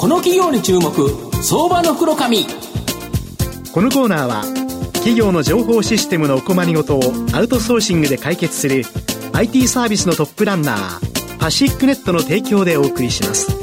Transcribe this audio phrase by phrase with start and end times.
[0.00, 0.90] この企業に注目
[1.42, 2.46] 相場の袋紙
[3.70, 4.44] このコーナーは
[4.94, 7.02] 企業の情報システムのお困りごとを
[7.34, 8.84] アウトソーシングで解決する
[9.34, 13.59] IT サービスのトップランナーパシックネットの提供でお送りします。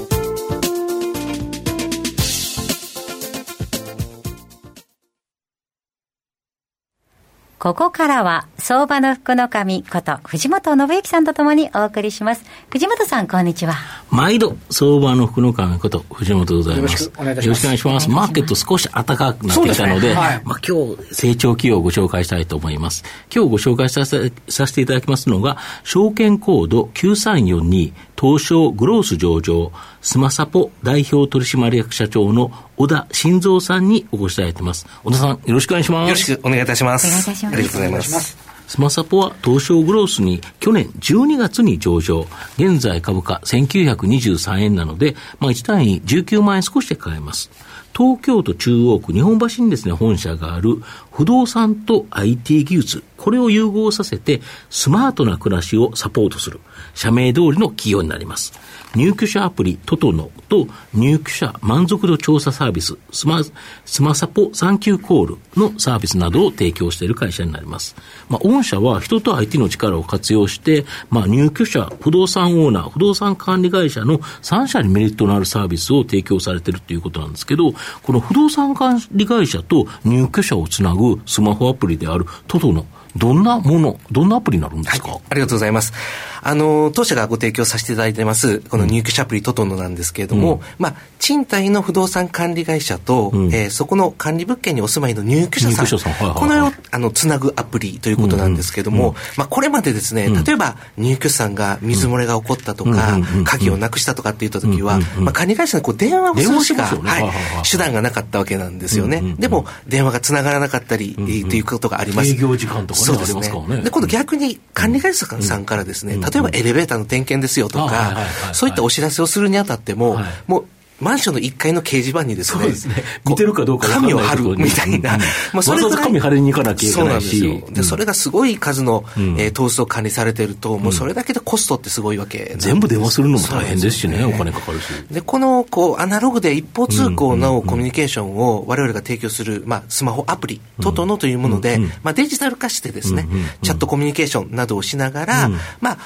[7.59, 12.43] ここからは、相場の福の神こと、藤本信之さんとともにお送りします。
[12.69, 13.73] 藤本さん、こんにちは。
[14.11, 17.05] 毎度、相場の福の神こと、藤本でございます。
[17.05, 18.09] よろしくお願いします。
[18.11, 23.03] マーケット少し暖かくなってきたので、でねはい、まあ今日、成長企業をご紹介したいと思います。
[23.33, 29.71] 今日ご紹介させさせていただきますのが、証券コード9342、東証グロース上場、
[30.01, 34.87] スマサポ代表取締役社長の小田晋三さんにお越しいただいています。
[35.03, 36.09] 小田さん、よろしくお願いします。
[36.09, 37.07] よろしくお願いいたします。
[37.07, 37.55] お願いいたします。
[37.55, 38.37] ありがとうございます。
[38.67, 42.25] スマサポは東証グロースに去年12月に上場。
[42.57, 47.49] 現在株価1923円なので、まあ1単位19万円少しで買えます。
[47.97, 50.83] 東京都中央区日本橋にですね、本社がある
[51.17, 56.59] 不動産と IT 技術、これを融合させてスマートな暮らしをサポートする、
[56.93, 58.53] 社名通りの企業になります。
[58.95, 63.41] 入居者アプリトトノと入居者満足度調査サービススマ
[63.85, 67.95] スマサポサンキューコールのサービスなどを提供している会社になります。
[68.29, 77.73] まあ、御社は人と IT の力を活用して、まあ、入居者、不動産オーナー、不動産管理会社の3社にメリットのあるサービスを提供されているということなんですけど、
[78.03, 85.93] この不動産管理会社と入居者をつなぐスマホアプリであるトトの、どんなもの、どんなアプリになるんですか、ありがとうございます。
[86.41, 95.97] あの、当社がご提供させていただいてます、この入居者アプリトトノなんですけれども、うん、まあ、賃貸の不動産管理会社と、うん、えー、そこの管理物件にお住まいの入居者さん、さん。
[95.97, 107.31] はいはいはい、このよあの、つなぐアプリということなんですけれども、うん、まあ、これまでですね、例えば入居者さんが水漏れが起こったとか、鍵をなくしたとかって言った時は、まあ、管理会社にこう電話をするしか、ね、はい、
[107.69, 109.35] 手段がなかったわけなんですよね。
[109.39, 112.29] でも、電話がつながらなかったり、ということがあります。
[112.31, 113.81] 営業時間とかね、そうですね。
[113.81, 118.17] で、今度逆に管理会社さんからですね、例えばエレベーターの点検ですよとか、
[118.53, 120.65] そういったお知らせをするにあたっても、もう
[120.99, 122.95] マンションの1階の掲示板にですね、すね。
[123.25, 125.21] 見てるかどうか紙を貼るみたいな、うん、
[125.53, 127.75] まあそれわ紙貼りに行かなきゃいけないし、そうなんですよ。
[127.75, 134.25] で、それがすごい数の、うん、えー、投資を管理されてると、もうそれだけでコストってすごいわけ全部電話するのも大変ですしね、ね。
[134.25, 134.85] お金かかるし。
[135.11, 143.27] で、この、こう、アナログで一方通行のコミュニケーションを我々が提供する、まあ、スマホアプリ、トトノというもので、まあ、デジタル化してですね、
[143.61, 145.49] チャットコミュニケーションなどをしながら、
[145.79, 145.97] まあ、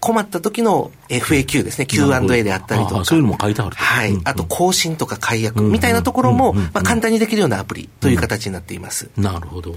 [0.00, 3.04] 困った時の FAQ ですね、Q&A であったりとか。
[3.04, 3.76] そういうのも書いてある。
[3.76, 4.18] はい。
[4.24, 9.08] あと、更新とか解約みたいなところも、まあ、簡単にできるようなアプリという形になっています。
[9.16, 9.74] なるほど。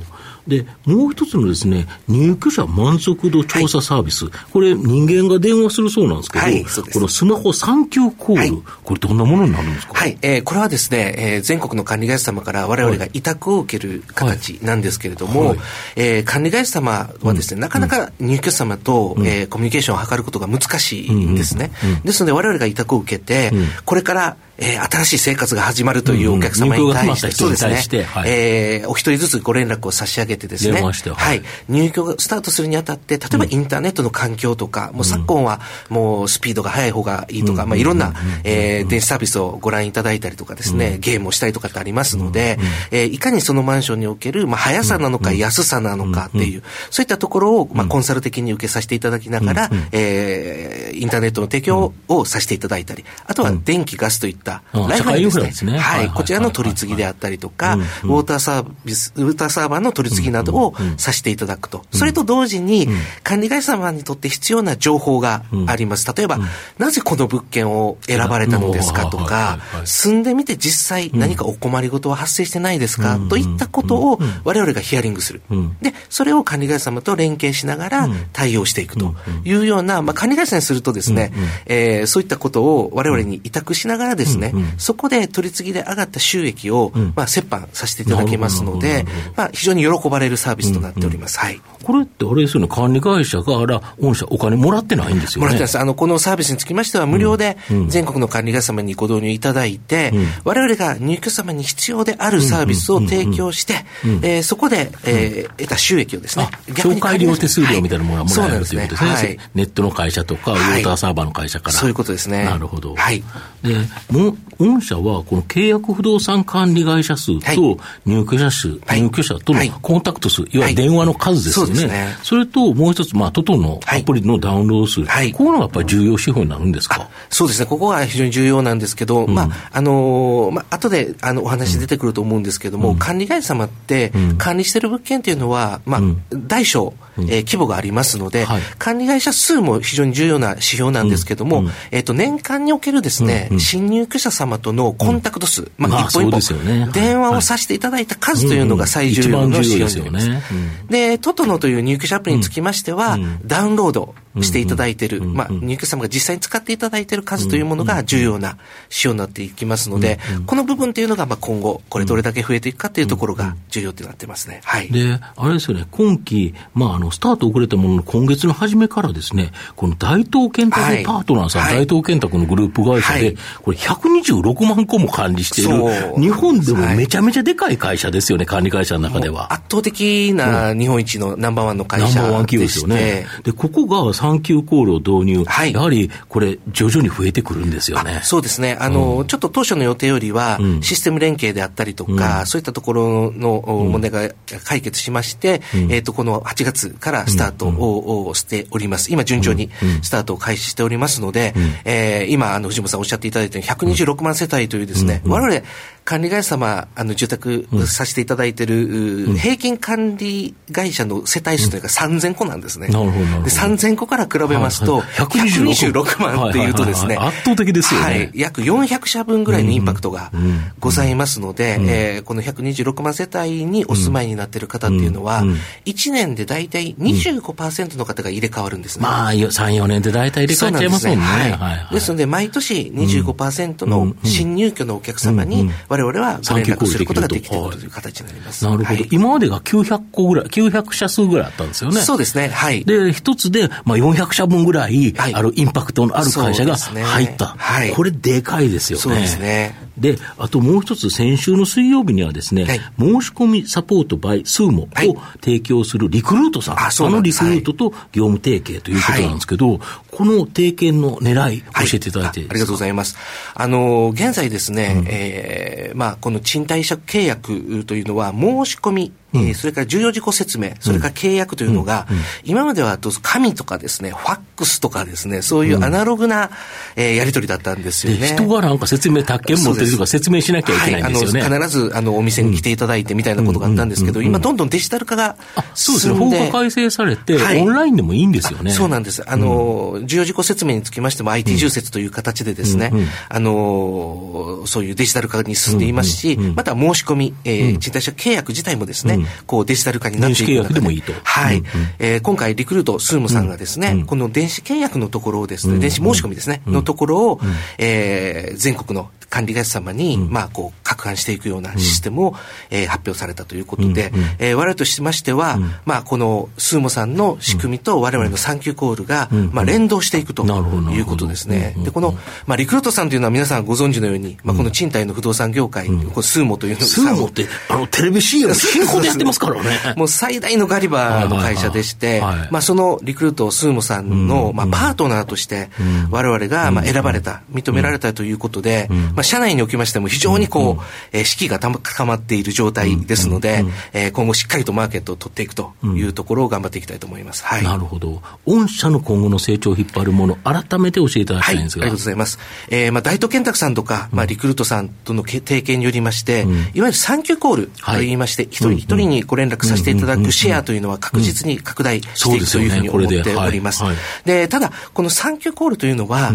[0.48, 4.26] で、もう一つのですね、入居者満足度調査サービス。
[4.26, 9.94] はい、これ、人間が電話するそうなんですけど、はい、このスマホサンキューコール、はい、これどんなものになるんですか？
[9.94, 10.18] はい。
[10.22, 15.60] えー、これはですね、えー、全国の管理会社様から我々が委託を受ける形なんですけれども、はい、
[15.96, 21.12] えー、管理会社様はですね、うん、なかなか入居者様と、うん、えー、コミュニケーションを図ることが難しい。
[21.14, 21.72] んですね。
[22.04, 23.52] ですので、我々が委託を受けて、
[23.86, 42.58] これからえー、新しい生活が始まるというお客様に対して、そうですね、はい、えー、お一人ずつご連絡を差し上げてですね、はい、はい、入居がスタートするにあたって、例えばインターネットの環境とか、うん、もう昨今はもうスピードが速い方がいいとか、うん、まあいろんな、えー、電子サービスをご覧いただいたりとかですね、うん、ゲームをしたりとかってありますので、
[42.92, 55.78] うん、えー、いかにそのマンションにおける、まあ速さなのか安さなのかっていう、そういったところを、まあコンサル的に受けさせていただきながら、えー、インターネットの提供をさせていただいたり、あとは電気、ガスといったライフラインですね。
[55.78, 56.10] はい。
[56.10, 61.86] こちらの取り次ぎであったりとか、ウォーターサービス、ウォーターサーバーの取り次ぎなどをさせていただくと。
[61.92, 62.88] それと同時に、
[63.24, 66.12] 管理会社様にとって必要な情報があります。
[66.16, 66.40] 例えば、
[66.78, 75.42] なぜこの物件を選ばれたのですかとか、住んでみて実際何かお困りごとは発生してないですかといったことを我々がヒアリングする。
[75.82, 81.32] で、それを管理会社様と連携しながら対応していくというような、まあ、管理会社にするとですね、
[81.66, 84.39] えー、そういったことを我々に委託しながらですね、
[84.78, 89.06] そこで取り次ぎで上がった収益を、うん、まあ、折半させていただけますので、
[89.36, 91.40] まあ、非常に喜ばれるサービスとなっております。
[91.40, 91.62] はい。
[91.84, 95.48] これってあれですよね、管理会社が、あら、御社お金もらってないんですよね。
[95.48, 95.80] もらってます。
[95.80, 103.86] あの、このサービスにつきましては、無料で全国の管理会社様にご導入いただいて、うん、我々が入居者様に必要であるサービスを提供して、
[104.22, 106.96] えそこで、えー、得た収益をですね、逆に。
[106.96, 109.10] 紹介料手数料みたいなものがもらえるということですね。
[109.12, 111.74] はい、ネットの会社とか、ウォーターサーバーの会社から。
[111.74, 112.46] そういうことですね。
[112.46, 112.96] なるほど。
[112.96, 113.24] はい。
[113.64, 113.76] で、
[114.12, 114.29] も
[114.60, 119.02] の御社は、この契約不動産管理会社数と入居者数、はい。
[119.02, 119.72] 入居者とのはい。
[119.82, 121.74] コンタクト数、いわゆる電話の数ですよね。
[121.74, 122.18] そうですね。
[122.24, 125.32] それともう一つ、まあ、トトのアプリのダウンロード数、はい。
[125.32, 136.02] こういうのがやっぱり重要指標になるんですか、そうですね、ここが非常に重要なんですけど、まあ、あのーまあ、後で、あの、お話出てくると思うんですけども、管理会社様って、管理してる物件っていうのは、まあ、
[136.36, 138.62] 大小、えー規模がありますので、はい。
[138.78, 146.84] 管理会社数も非常に重要な指標なんですけども、えっ、と、年間におけるですね、新入居者様とのコンタクト数、まあ、まあ一本一そうですよね。
[146.86, 150.30] 本、電話をさせていただいた数というのが最重要の指標になります。
[150.30, 150.60] ですよ
[150.90, 164.62] で、トトノという入居者アプリにつきましては、ダウンロードしていただいている、まあ、入居者様が実際に使っていただいている数というものが重要な指標になっていきますので、この部分というのが、まあ、今後、これどれだけ増えていくかというところが重要となってますね。
[164.64, 164.90] はい。
[164.92, 171.04] で、あれですよね、今期、まあ、あの、スタート遅れたものの今月の初めからですね、この大東建託はい。
[171.04, 171.74] パートナーさん、はい。
[171.78, 173.38] 大東建託のグループ会社で、はい。
[173.64, 179.54] これ126万個も管理している、日本でもめちゃめちゃでかい会社ですよね、管理会社の中では。
[179.54, 185.74] 圧倒的な日本一のナンバーワンの会社ナンバーワン企業でですよね。、で、ここが産休コールを導入、はい。
[185.74, 188.20] やはりこれ、徐々に増えてくるんですよね。
[188.22, 188.24] あ。
[188.24, 188.78] そうですね。
[188.80, 194.30] あの、ちょっと当初の予定よりは、システム連携であったりとか、そういったところのお問題が
[194.64, 199.12] 解決しまして、えっ、と、この8月からスタートを、をしております。
[199.12, 199.70] 今、順調に
[200.02, 201.54] スタートを開始しておりますので、
[201.86, 205.66] えー今、あの、藤本さんおっしゃっていただいたように、126万世帯というですね、我々、
[206.06, 212.88] 管理会社様、あの、住宅させていただいている、平均管理会社の世帯数というのが3000個なんですね。
[212.88, 213.44] なるほどなるほど。
[213.44, 215.50] で、3000個から比べますと、はいはい。
[215.50, 218.06] 126万っていうとですね、はいはいはい圧倒的ですよね。
[218.06, 218.32] はい。
[218.34, 220.32] 約400社分ぐらいのインパクトが
[220.80, 225.44] ございますので、えーこの126万世帯にお住まいになっている方っていうのは、
[225.86, 229.04] 1年で大体25%の方が入れ替わるんですね。
[229.04, 231.24] まあ、3、4年で大体入れ替えちゃいますもんね。
[231.24, 231.42] んですね。
[231.42, 238.66] はいはいですので、毎年25%の新入居のお客様に、我々はご連絡することができているという形になります。
[238.66, 242.02] なるほど、はい今までが900個ぐらい、900社数ぐらいあったんですよね。
[242.02, 242.50] そうですね。
[242.50, 242.84] はい。
[242.86, 247.56] で、一つで、まあ、400社分ぐらい、はいあるインパクトのある会社が入った。
[247.58, 249.02] はいこれでかいですよね。
[249.02, 249.89] そうですね。
[250.00, 252.80] で、あともう一つ、先週の水曜日にはですね、はい。
[253.00, 255.10] 申し込みサポート by スーモはい。
[255.10, 257.44] を提供するリクルートさん、あそうなんです。
[257.44, 259.80] のリクルートと業務提携ということなんですけど、
[260.12, 263.18] この提携の狙い、教えていただいていいあありがとうございます。
[263.54, 272.08] あの、現在ですね、えーまあ、この賃貸借契約というのは、申し込み、えーそれから重要事項説明、それから契約というのが、
[272.44, 276.50] 今までは紙とかですね、ファックスとかですね、そういうアナログな、
[276.96, 278.28] えーやり取りだったんですよでね。
[278.34, 281.42] 人がなんか説明、宅建持ってるとか説明しなきゃいけないんですよね。
[281.42, 285.36] はい、あの必ずあのお店に来ていただいてみたいなことがあったんですけど、今どんどんデジタル化が
[285.74, 286.14] そうですね。
[286.16, 287.62] 法が改正されて、はい。
[287.62, 288.72] オンラインでもいいんですよね。
[288.72, 289.24] そうなんです。
[289.30, 292.92] あの、重要事項説明につきましても IT 重説という形でですね、
[293.30, 300.80] あの、そういうデジタル化に進んでいますし、また申し込み、えー賃貸借契約自体もですね、こうデジタル化になっていく中で。
[300.80, 301.64] もいいとはい。
[302.00, 307.40] えー今回リクルートスームさんがですね、この電子契約のところをですね、電子申し込みですね、のところを、
[307.78, 312.36] えー全国の管理会社様に、まあ、こう、拡販していくようなシステムを、
[312.70, 321.76] えー発表されたということで、えー我々としましては、まあ、このスーモさんの仕組みと我々の産休コールが、まあ、連動していくということですね。
[321.84, 322.18] で、この、
[322.48, 329.70] まあ、リクルートさんというのは皆さんご存知のように、まあ、この賃貸の不動産業界、このスーモというのスーモって、あの、テレビ CM 進行でやってますからね。
[329.96, 332.22] もう最大のガリバーの会社でして、
[332.52, 335.70] まあそのリクルートスーモさんの、まあパートナーとして、
[336.10, 347.44] 我々がまあ選ばれた、認められたということで、まあ社内におきましても非常にこう、えー士気が高まっている状態ですので、えー今後しっかりとマーケットを取っていくというところを頑張っていきたいと思います。
[347.44, 347.64] はい。
[347.64, 348.22] なるほど。
[348.46, 351.86] 御社の今後の成長を引っ張るもの、改めて教えていただきはい、ありたいんですが。
[351.86, 352.40] がとうございます。
[352.70, 363.84] えー、まあ、大東建託さんとか、まあ、リクルートさんとのけ提携によりまして、いわゆる産休コールといいまして、一、人一人にご連絡させていただくシェアというのは確実に拡大していくというふうに思っております。
[364.26, 366.32] で、ただ、この産休コールというのは、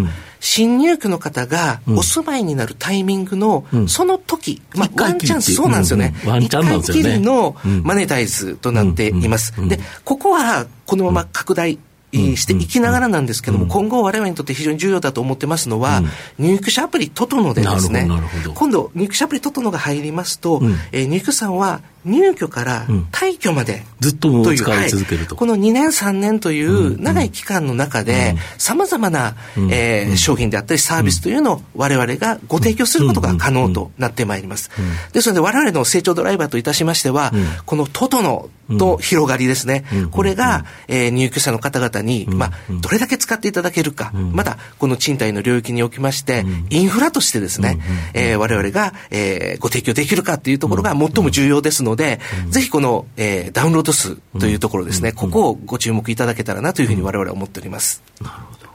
[0.46, 6.14] 新入居の方がお住まいになるタイミングの、その時、まあ、ワンチャンス、そうなんですよね。
[6.26, 7.00] ワンチャンなんですよね。
[7.00, 9.54] 一回きりのマネタイズとなっています。
[9.66, 11.78] で、ここは、このまま拡大、
[12.12, 16.02] していきながらなんですけども、今後我々にとって非常に重要だと思ってますのは、
[16.38, 18.06] 入居者アプリトトノでですね。
[18.54, 20.60] 今度入居者アプリトトノが入りますと、
[20.92, 29.34] えー入居者さんは入居から退去まで、ずっと使い続けると、はい、この2年3年という長い期間の中でさまざまな、
[29.70, 34.70] えー、商品であったりサービスというのを我々がご提供することが可能となってまいります、
[35.12, 37.32] ですので我々の成長ドライバーといたしましては、
[37.66, 47.78] このトトのと広がりですね、これが、えー、入居者の方々に、まあ、どれだけ使っていただけるか、まだこの賃貸の領域におきまして、インフラとしてですね、
[48.14, 58.02] えー、我々が、えー、ご提供できるかというところが最も重要ですので、ぜひこの、えー、ダウンロード数というところですね、ここをご注目いただけたらなというふうに我々は思っております。
[58.20, 58.74] なるほど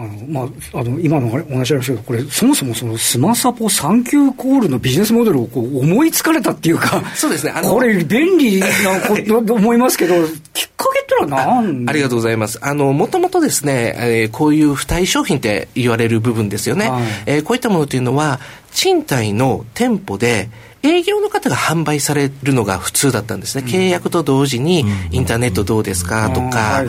[0.00, 7.52] あの、まあ、あの、今のお話ありましたけど、これ、そもそもそのスマサポ3級コールのビジネスモデルをこう思いつかれたっていうか、 そうですね。
[7.62, 8.66] これ、便利な
[9.06, 10.14] ことと思いますけど、
[10.54, 11.84] きっかけってのは何？
[11.86, 12.58] ありがとうございます。
[12.62, 16.88] あの、もともとですね、えー、こういう付帯商品って言われる部分ですよね。
[16.88, 18.40] はい、えー、こういったものというのは、
[18.72, 20.48] 賃貸の店舗で、
[20.82, 26.82] 営業の方が販売されるのが普通だったんですね、契約と同時に、インターネットどうですかとか、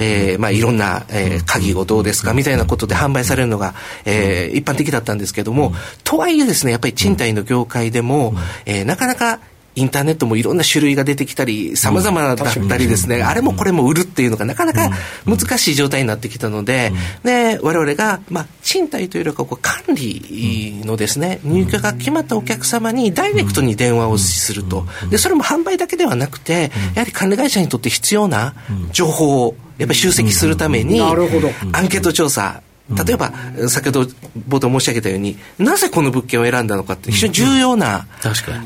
[0.00, 5.72] えまあ、いろんな、えー、鍵をどうですかみたいなことで販売されるのが、えー、一般的だったんですけども、
[6.04, 8.34] とはいえですね、やっぱり賃貸の業界でも、
[8.64, 9.40] えー、なかなか
[9.74, 14.90] インターネットもいろんな種類が出てきたり、さまざまだったりですね、うん、あれもこれも売るっていうのがなかなか
[15.24, 24.86] 難しい状態になってきたので、うん、で、我々が、まあ、賃貸というよりかこう管理のですね、入居が決まったお客様にダイレクトに電話をすると。
[25.10, 28.54] で、それも販売だけではなくて、やはり管理会社にとって必要な
[28.92, 32.62] 情報をやっぱり集積するために、アンケート調査、
[32.96, 33.32] 例えば、
[33.68, 34.02] 先ほど
[34.48, 38.06] 冒頭申し上げたように、なぜこの物件を選んだのかって非常に重要な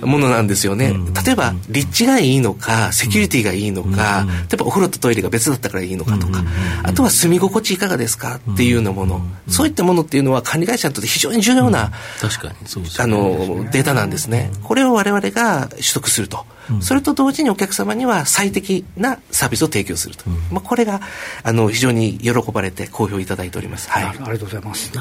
[0.02, 0.94] ものなんですよね。
[1.24, 6.44] 例えば、立地がいいのか、セキュリティがいいのか、例えばお風呂とトイレが別だったからいいのかとか、
[6.82, 14.50] あとは住み心地いかがですかっていうようなもの、そういったものっていうのは管理会社にとって非常に重要な、確かにそうです、あの、データなんですね。
[14.62, 16.46] これを我々が取得すると。
[16.80, 20.24] それと同時にお客様には最適なサービスを提供すると。
[20.50, 21.00] まあ、これが、
[21.42, 23.88] あの、非常に喜ばれて好評いただいております。
[23.88, 24.15] はい。
[24.20, 24.92] ありがとうございます。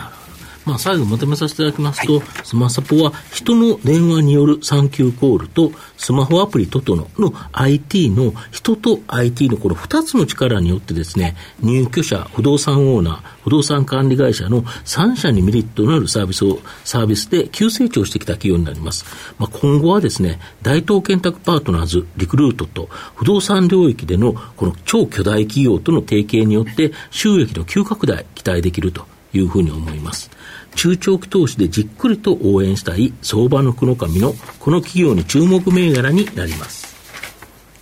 [0.65, 19.05] まあ、最後まとめさせていただきますと、はい、スマサポは人の電話による産休コールとスマホアプリトトノの IT の人と IT のこの2つの力によってですね、入居者、不動産オーナー、不動産管理会社の3社にメリットのあるサービスを、サービスで急成長してきた企業になります。
[19.38, 30.35] まあ、今後はですね、大東建託パートナーズ、リクルートと不動産領域でのこの超巨大企業との提携によって収益の急拡大期待できるというふうに思います。
[30.75, 36.96] 中長期投資でじっくりと応援したい相場の福の神のこの企業に注目銘柄になります。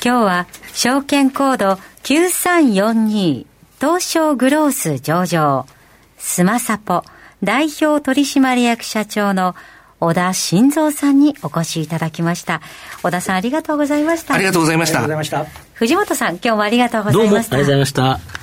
[0.03, 3.45] 今日は証券コード9342
[3.79, 5.65] 東証グロース上場
[6.17, 7.03] スマサポ
[7.43, 9.55] 代表取締役社長の
[9.99, 12.61] 小田晋三さんにお越しいただきました。
[13.01, 14.33] 小田さんありがとうございました。
[14.33, 15.45] ありがとうございました。
[15.73, 17.23] 藤本さん今日もありがとうございました。
[17.23, 18.42] どうもありがとうございました。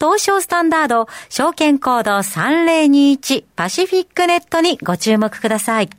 [0.00, 5.90] 東証スタンダード、証券コード3021パシフィックネットにご注目ください。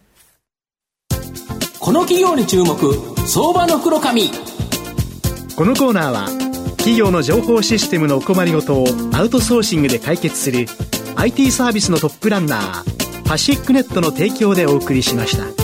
[1.79, 2.75] この企業に注目、
[3.27, 4.31] 相場の黒髪。
[5.55, 6.25] このコーナーは、
[6.77, 10.65] 企業の情報システムのお困りごとをアウトソーシングで解決する
[11.15, 15.60] IT サービスのトップランナー、パシックネットの提供でお送りしました。